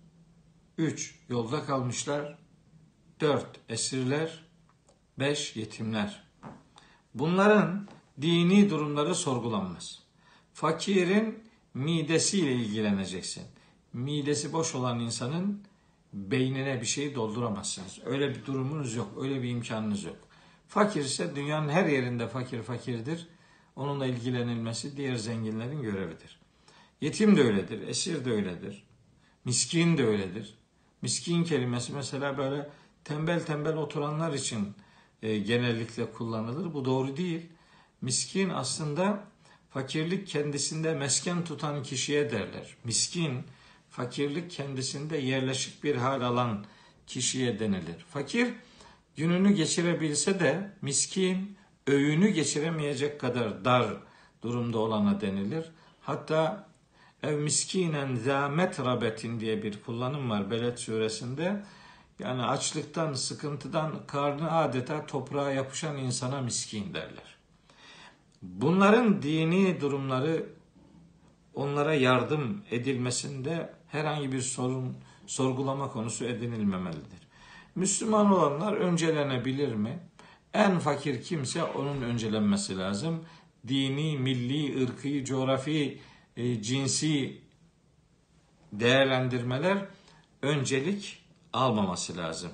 Üç, 0.78 1.18
yolda 1.28 1.64
kalmışlar. 1.64 2.38
Dört, 3.20 3.60
esirler. 3.68 4.44
Beş, 5.18 5.56
yetimler. 5.56 6.24
Bunların 7.14 7.88
dini 8.20 8.70
durumları 8.70 9.14
sorgulanmaz. 9.14 10.02
Fakirin 10.52 11.44
midesiyle 11.74 12.52
ilgileneceksin. 12.52 13.44
Midesi 13.92 14.52
boş 14.52 14.74
olan 14.74 15.00
insanın 15.00 15.62
beynine 16.12 16.80
bir 16.80 16.86
şey 16.86 17.14
dolduramazsınız. 17.14 17.98
Öyle 18.04 18.28
bir 18.28 18.46
durumunuz 18.46 18.94
yok, 18.94 19.08
öyle 19.20 19.42
bir 19.42 19.48
imkanınız 19.48 20.04
yok. 20.04 20.16
Fakir 20.74 21.04
ise 21.04 21.36
dünyanın 21.36 21.68
her 21.68 21.86
yerinde 21.86 22.28
fakir 22.28 22.62
fakirdir. 22.62 23.28
Onunla 23.76 24.06
ilgilenilmesi 24.06 24.96
diğer 24.96 25.16
zenginlerin 25.16 25.82
görevidir. 25.82 26.40
Yetim 27.00 27.36
de 27.36 27.42
öyledir, 27.42 27.88
esir 27.88 28.24
de 28.24 28.30
öyledir. 28.30 28.84
Miskin 29.44 29.98
de 29.98 30.04
öyledir. 30.06 30.54
Miskin 31.02 31.44
kelimesi 31.44 31.92
mesela 31.92 32.38
böyle 32.38 32.70
tembel 33.04 33.44
tembel 33.44 33.76
oturanlar 33.76 34.32
için 34.32 34.74
e, 35.22 35.38
genellikle 35.38 36.12
kullanılır. 36.12 36.74
Bu 36.74 36.84
doğru 36.84 37.16
değil. 37.16 37.46
Miskin 38.00 38.48
aslında 38.48 39.24
fakirlik 39.70 40.28
kendisinde 40.28 40.94
mesken 40.94 41.44
tutan 41.44 41.82
kişiye 41.82 42.30
derler. 42.30 42.76
Miskin, 42.84 43.42
fakirlik 43.90 44.50
kendisinde 44.50 45.16
yerleşik 45.16 45.84
bir 45.84 45.96
hal 45.96 46.20
alan 46.20 46.64
kişiye 47.06 47.58
denilir. 47.58 48.04
Fakir, 48.10 48.54
gününü 49.16 49.52
geçirebilse 49.52 50.40
de 50.40 50.70
miskin, 50.82 51.56
öğünü 51.86 52.28
geçiremeyecek 52.28 53.20
kadar 53.20 53.64
dar 53.64 53.86
durumda 54.42 54.78
olana 54.78 55.20
denilir. 55.20 55.70
Hatta 56.00 56.68
ev 57.22 57.38
miskinen 57.38 58.14
zâ 58.14 58.48
metrabetin 58.48 59.40
diye 59.40 59.62
bir 59.62 59.82
kullanım 59.82 60.30
var 60.30 60.50
Beled 60.50 60.76
suresinde. 60.76 61.64
Yani 62.18 62.42
açlıktan, 62.42 63.12
sıkıntıdan 63.12 64.06
karnı 64.06 64.52
adeta 64.52 65.06
toprağa 65.06 65.50
yapışan 65.50 65.96
insana 65.96 66.40
miskin 66.40 66.94
derler. 66.94 67.36
Bunların 68.42 69.22
dini 69.22 69.80
durumları 69.80 70.46
onlara 71.54 71.94
yardım 71.94 72.64
edilmesinde 72.70 73.72
herhangi 73.88 74.32
bir 74.32 74.40
sorun 74.40 74.96
sorgulama 75.26 75.92
konusu 75.92 76.24
edinilmemelidir. 76.24 77.23
Müslüman 77.74 78.32
olanlar 78.32 78.72
öncelenebilir 78.72 79.74
mi? 79.74 79.98
En 80.54 80.78
fakir 80.78 81.22
kimse 81.22 81.64
onun 81.64 82.02
öncelenmesi 82.02 82.78
lazım. 82.78 83.24
Dini, 83.68 84.18
milli, 84.18 84.84
ırkı, 84.84 85.24
coğrafi, 85.24 86.00
e, 86.36 86.62
cinsi 86.62 87.40
değerlendirmeler 88.72 89.78
öncelik 90.42 91.24
almaması 91.52 92.16
lazım. 92.16 92.50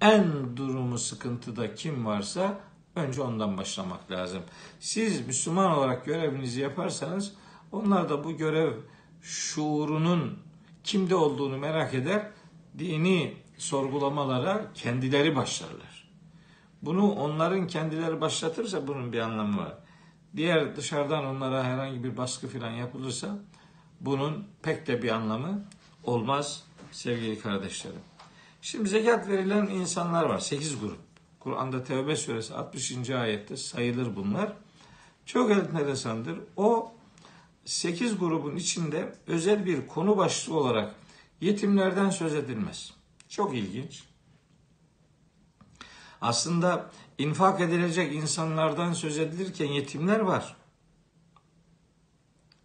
En 0.00 0.56
durumu 0.56 0.98
sıkıntıda 0.98 1.74
kim 1.74 2.06
varsa 2.06 2.60
önce 2.96 3.22
ondan 3.22 3.58
başlamak 3.58 4.10
lazım. 4.10 4.42
Siz 4.80 5.26
Müslüman 5.26 5.78
olarak 5.78 6.04
görevinizi 6.04 6.60
yaparsanız 6.60 7.34
onlar 7.72 8.08
da 8.08 8.24
bu 8.24 8.36
görev 8.36 8.72
şuurunun 9.22 10.38
kimde 10.84 11.14
olduğunu 11.14 11.58
merak 11.58 11.94
eder, 11.94 12.30
dini 12.78 13.41
sorgulamalara 13.58 14.72
kendileri 14.74 15.36
başlarlar. 15.36 16.08
Bunu 16.82 17.12
onların 17.12 17.66
kendileri 17.66 18.20
başlatırsa 18.20 18.86
bunun 18.86 19.12
bir 19.12 19.18
anlamı 19.18 19.58
var. 19.58 19.78
Diğer 20.36 20.76
dışarıdan 20.76 21.24
onlara 21.24 21.64
herhangi 21.64 22.04
bir 22.04 22.16
baskı 22.16 22.48
falan 22.48 22.70
yapılırsa 22.70 23.38
bunun 24.00 24.46
pek 24.62 24.86
de 24.86 25.02
bir 25.02 25.10
anlamı 25.10 25.64
olmaz 26.04 26.64
sevgili 26.92 27.38
kardeşlerim. 27.38 28.00
Şimdi 28.62 28.88
zekat 28.88 29.28
verilen 29.28 29.66
insanlar 29.66 30.24
var. 30.24 30.38
8 30.38 30.80
grup. 30.80 30.98
Kur'an'da 31.40 31.84
Tevbe 31.84 32.16
suresi 32.16 32.54
60. 32.54 33.10
ayette 33.10 33.56
sayılır 33.56 34.16
bunlar. 34.16 34.52
Çok 35.26 35.50
enteresandır. 35.50 36.38
O 36.56 36.92
8 37.64 38.18
grubun 38.18 38.56
içinde 38.56 39.14
özel 39.26 39.66
bir 39.66 39.86
konu 39.86 40.16
başlığı 40.16 40.56
olarak 40.56 40.94
yetimlerden 41.40 42.10
söz 42.10 42.34
edilmez. 42.34 42.92
Çok 43.32 43.54
ilginç. 43.54 44.04
Aslında 46.20 46.90
infak 47.18 47.60
edilecek 47.60 48.14
insanlardan 48.14 48.92
söz 48.92 49.18
edilirken 49.18 49.66
yetimler 49.66 50.20
var. 50.20 50.56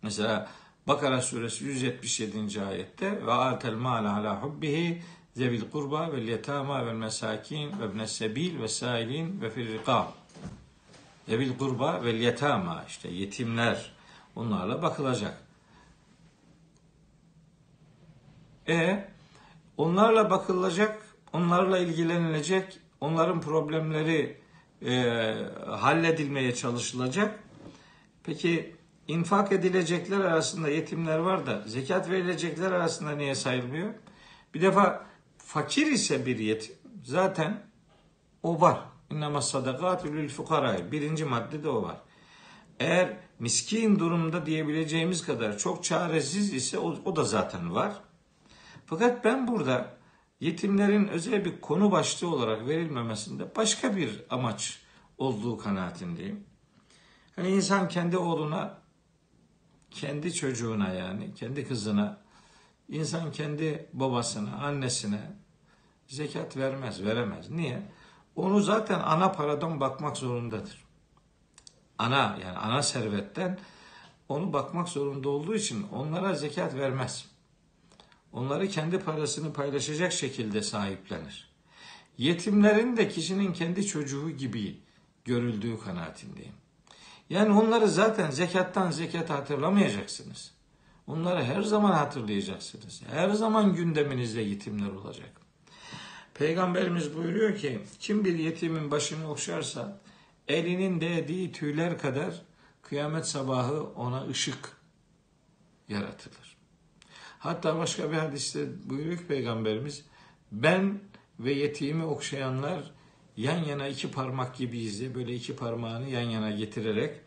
Mesela 0.02 0.50
Bakara 0.88 1.22
suresi 1.22 1.66
177. 1.66 2.62
ayette 2.62 3.26
ve 3.26 3.34
atel 3.34 3.74
mal 3.74 4.06
ala 4.06 4.44
hubbihi 4.44 5.04
zevil 5.34 5.72
kurba 5.72 6.12
vel 6.12 6.28
yetama 6.28 6.86
vel 6.86 6.94
mesakin 6.94 7.80
ve 7.80 7.86
ibnes 7.86 8.12
sebil 8.12 8.60
ve 8.62 8.68
sailin 8.68 9.42
ve 9.42 9.50
fil 9.50 9.74
rikab. 9.74 10.06
Zevil 11.28 11.58
kurba 11.58 12.04
vel 12.04 12.16
yetama 12.16 12.84
işte 12.88 13.10
yetimler 13.10 13.92
onlarla 14.36 14.82
bakılacak. 14.82 15.42
E 18.68 19.08
onlarla 19.78 20.30
bakılacak, 20.30 21.06
onlarla 21.34 21.78
ilgilenilecek, 21.78 22.80
onların 23.02 23.42
problemleri 23.42 24.38
e, 24.86 24.94
halledilmeye 25.68 26.56
çalışılacak. 26.56 27.40
Peki 28.24 28.76
infak 29.08 29.52
edilecekler 29.52 30.20
arasında 30.20 30.70
yetimler 30.70 31.18
var 31.18 31.46
da 31.46 31.64
zekat 31.66 32.10
verilecekler 32.10 32.72
arasında 32.72 33.12
niye 33.12 33.36
sayılmıyor? 33.36 33.94
Bir 34.54 34.62
defa 34.62 35.06
fakir 35.38 35.88
ise 35.88 36.26
bir 36.26 36.40
yetim 36.40 36.76
zaten 37.04 37.64
o 38.44 38.62
var. 38.62 38.80
İnnema 39.12 39.42
sadakatü 39.42 40.18
lil 40.18 40.30
fukara. 40.30 40.92
Birinci 40.92 41.26
maddede 41.26 41.70
o 41.70 41.84
var. 41.84 41.98
Eğer 42.80 43.18
miskin 43.40 44.00
durumda 44.00 44.46
diyebileceğimiz 44.46 45.26
kadar 45.26 45.58
çok 45.58 45.84
çaresiz 45.84 46.54
ise 46.54 46.80
o, 46.80 46.96
o 47.06 47.16
da 47.16 47.24
zaten 47.24 47.76
var. 47.76 47.94
Fakat 48.88 49.26
ben 49.26 49.48
burada 49.48 49.98
yetimlerin 50.40 51.08
özel 51.08 51.46
bir 51.46 51.62
konu 51.62 51.92
başlığı 51.92 52.30
olarak 52.30 52.68
verilmemesinde 52.68 53.56
başka 53.56 53.96
bir 53.96 54.26
amaç 54.30 54.82
olduğu 55.18 55.58
kanaatindeyim. 55.58 56.44
Hani 57.36 57.50
insan 57.50 57.88
kendi 57.88 58.18
oğluna, 58.18 58.78
kendi 59.92 60.34
çocuğuna 60.34 60.94
yani, 60.94 61.34
kendi 61.34 61.68
kızına, 61.68 62.18
insan 62.90 63.32
kendi 63.32 63.90
babasına, 63.94 64.56
annesine 64.56 65.22
zekat 66.08 66.58
vermez, 66.58 67.04
veremez. 67.04 67.50
Niye? 67.50 67.92
Onu 68.36 68.60
zaten 68.60 69.00
ana 69.00 69.32
paradan 69.32 69.80
bakmak 69.80 70.18
zorundadır. 70.18 70.86
Ana 71.98 72.38
yani 72.44 72.58
ana 72.58 72.84
servetten 72.84 73.60
onu 74.30 74.54
bakmak 74.54 74.90
zorunda 74.90 75.30
olduğu 75.30 75.56
için 75.56 75.88
onlara 75.92 76.34
zekat 76.34 76.76
vermez. 76.76 77.37
Onları 78.38 78.68
kendi 78.68 79.00
parasını 79.00 79.54
paylaşacak 79.54 80.14
şekilde 80.14 80.62
sahiplenir. 80.62 81.50
Yetimlerin 82.18 82.98
de 82.98 83.10
kişinin 83.10 83.54
kendi 83.54 83.86
çocuğu 83.86 84.30
gibi 84.30 84.80
görüldüğü 85.26 85.80
kanaatindeyim. 85.80 86.54
Yani 87.30 87.54
onları 87.54 87.88
zaten 87.88 88.32
zekattan 88.32 88.92
zekat 88.92 89.30
hatırlamayacaksınız. 89.30 90.52
Onları 91.08 91.44
her 91.44 91.62
zaman 91.62 91.92
hatırlayacaksınız. 91.92 93.02
Her 93.12 93.30
zaman 93.30 93.76
gündeminizde 93.76 94.42
yetimler 94.42 94.90
olacak. 94.90 95.42
Peygamberimiz 96.34 97.16
buyuruyor 97.16 97.58
ki 97.58 97.80
kim 98.00 98.26
bir 98.26 98.40
yetimin 98.40 98.92
başını 98.92 99.32
okşarsa 99.32 100.00
elinin 100.48 101.02
değdiği 101.02 101.52
tüyler 101.52 101.98
kadar 101.98 102.42
kıyamet 102.82 103.28
sabahı 103.28 103.84
ona 103.84 104.28
ışık 104.28 104.78
yaratılır. 105.90 106.47
Hatta 107.40 107.78
başka 107.78 108.12
bir 108.12 108.18
hadiste 108.18 108.90
buyuruyor 108.90 109.18
ki 109.18 109.28
Peygamberimiz 109.28 110.06
ben 110.52 111.00
ve 111.40 111.52
yetimi 111.52 112.06
okşayanlar 112.06 112.92
yan 113.38 113.64
yana 113.64 113.88
iki 113.88 114.12
parmak 114.12 114.56
gibiyiz 114.56 115.00
diye 115.00 115.16
böyle 115.16 115.34
iki 115.34 115.56
parmağını 115.56 116.10
yan 116.10 116.22
yana 116.22 116.52
getirerek 116.52 117.22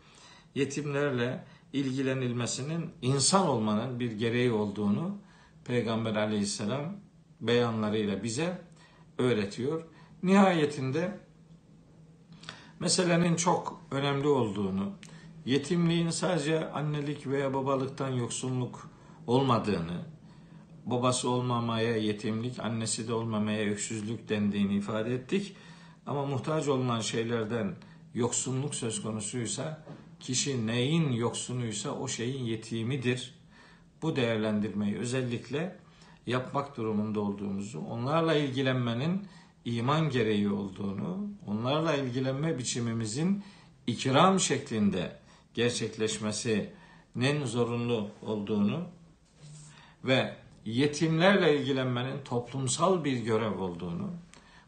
yetimlerle 0.55 1.45
ilgilenilmesinin 1.73 2.89
insan 3.01 3.47
olmanın 3.47 3.99
bir 3.99 4.11
gereği 4.11 4.51
olduğunu 4.51 5.17
Peygamber 5.65 6.15
aleyhisselam 6.15 6.95
beyanlarıyla 7.41 8.23
bize 8.23 8.61
öğretiyor. 9.17 9.83
Nihayetinde 10.23 11.19
meselenin 12.79 13.35
çok 13.35 13.81
önemli 13.91 14.27
olduğunu, 14.27 14.91
yetimliğin 15.45 16.09
sadece 16.09 16.71
annelik 16.71 17.27
veya 17.27 17.53
babalıktan 17.53 18.09
yoksunluk 18.09 18.89
olmadığını, 19.31 20.01
babası 20.85 21.29
olmamaya 21.29 21.97
yetimlik, 21.97 22.59
annesi 22.59 23.07
de 23.07 23.13
olmamaya 23.13 23.69
öksüzlük 23.69 24.29
dendiğini 24.29 24.75
ifade 24.75 25.15
ettik. 25.15 25.55
Ama 26.05 26.25
muhtaç 26.25 26.67
olunan 26.67 26.99
şeylerden 26.99 27.75
yoksunluk 28.13 28.75
söz 28.75 29.01
konusuysa, 29.01 29.85
kişi 30.19 30.67
neyin 30.67 31.11
yoksunuysa 31.11 31.91
o 31.91 32.07
şeyin 32.07 32.43
yetimidir. 32.43 33.35
Bu 34.01 34.15
değerlendirmeyi 34.15 34.97
özellikle 34.97 35.79
yapmak 36.27 36.77
durumunda 36.77 37.19
olduğumuzu, 37.19 37.79
onlarla 37.79 38.35
ilgilenmenin 38.35 39.27
iman 39.65 40.09
gereği 40.09 40.49
olduğunu, 40.49 41.27
onlarla 41.47 41.95
ilgilenme 41.95 42.57
biçimimizin 42.57 43.43
ikram 43.87 44.39
şeklinde 44.39 45.19
gerçekleşmesinin 45.53 47.45
zorunlu 47.45 48.09
olduğunu 48.21 48.87
ve 50.03 50.35
yetimlerle 50.65 51.57
ilgilenmenin 51.57 52.23
toplumsal 52.25 53.03
bir 53.03 53.17
görev 53.17 53.59
olduğunu, 53.59 54.11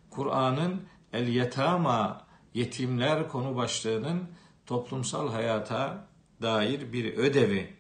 Kur'an'ın 0.10 0.82
El 1.14 1.28
Yetama 1.28 2.26
yetimler 2.54 3.28
konu 3.28 3.56
başlığının 3.56 4.24
toplumsal 4.66 5.32
hayata 5.32 6.08
dair 6.42 6.94
bir 6.94 7.14
ödevi, 7.14 7.74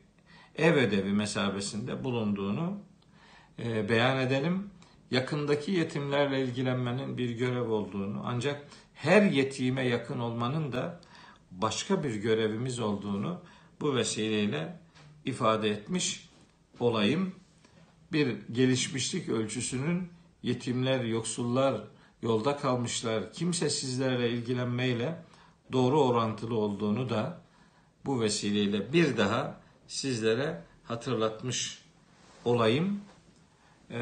ev 0.55 0.73
ödevi 0.73 1.13
mesabesinde 1.13 2.03
bulunduğunu 2.03 2.77
e, 3.59 3.89
beyan 3.89 4.19
edelim. 4.19 4.69
Yakındaki 5.11 5.71
yetimlerle 5.71 6.43
ilgilenmenin 6.43 7.17
bir 7.17 7.29
görev 7.29 7.69
olduğunu 7.69 8.21
ancak 8.25 8.67
her 8.93 9.21
yetime 9.21 9.87
yakın 9.87 10.19
olmanın 10.19 10.71
da 10.71 11.01
başka 11.51 12.03
bir 12.03 12.15
görevimiz 12.15 12.79
olduğunu 12.79 13.41
bu 13.81 13.95
vesileyle 13.95 14.79
ifade 15.25 15.69
etmiş 15.69 16.29
olayım. 16.79 17.35
Bir 18.13 18.37
gelişmişlik 18.51 19.29
ölçüsünün 19.29 20.09
yetimler, 20.43 21.03
yoksullar, 21.03 21.81
yolda 22.21 22.57
kalmışlar, 22.57 23.33
kimsesizlerle 23.33 24.31
ilgilenmeyle 24.31 25.23
doğru 25.71 26.01
orantılı 26.01 26.55
olduğunu 26.55 27.09
da 27.09 27.41
bu 28.05 28.21
vesileyle 28.21 28.93
bir 28.93 29.17
daha 29.17 29.59
sizlere 29.87 30.63
hatırlatmış 30.83 31.81
olayım. 32.45 33.01
Ee, 33.89 33.99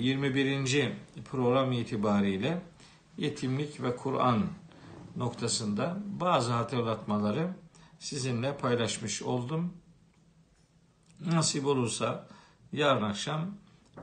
21. 0.00 0.92
program 1.30 1.72
itibariyle 1.72 2.62
yetimlik 3.18 3.82
ve 3.82 3.96
Kur'an 3.96 4.46
noktasında 5.16 5.96
bazı 6.20 6.52
hatırlatmaları 6.52 7.48
sizinle 7.98 8.56
paylaşmış 8.56 9.22
oldum. 9.22 9.72
Nasip 11.20 11.66
olursa 11.66 12.28
yarın 12.72 13.02
akşam 13.02 13.50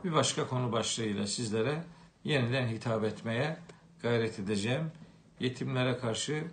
bir 0.03 0.13
başka 0.13 0.47
konu 0.47 0.71
başlığıyla 0.71 1.27
sizlere 1.27 1.83
yeniden 2.23 2.67
hitap 2.67 3.03
etmeye 3.03 3.57
gayret 4.01 4.39
edeceğim. 4.39 4.91
Yetimlere 5.39 5.97
karşı 5.97 6.43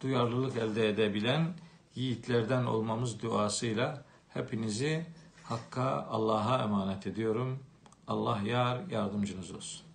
duyarlılık 0.00 0.56
elde 0.56 0.88
edebilen 0.88 1.54
yiğitlerden 1.94 2.64
olmamız 2.64 3.22
duasıyla 3.22 4.04
hepinizi 4.28 5.06
Hakk'a, 5.44 6.06
Allah'a 6.10 6.62
emanet 6.62 7.06
ediyorum. 7.06 7.58
Allah 8.06 8.40
yar 8.44 8.80
yardımcınız 8.90 9.50
olsun. 9.50 9.89